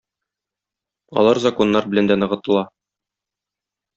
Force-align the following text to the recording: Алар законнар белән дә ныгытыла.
Алар 1.23 1.41
законнар 1.43 1.87
белән 1.91 2.09
дә 2.13 2.17
ныгытыла. 2.23 2.63